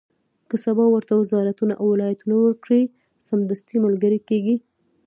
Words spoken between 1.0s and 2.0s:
وزارتونه او